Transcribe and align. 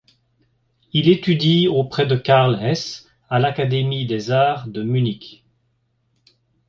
Il 0.93 1.09
étudie 1.09 1.67
auprès 1.67 2.07
de 2.07 2.15
Karl 2.15 2.57
Hess 2.59 3.07
à 3.29 3.37
l'académie 3.37 4.07
des 4.07 4.31
arts 4.31 4.67
de 4.67 4.81
Munich. 4.81 5.45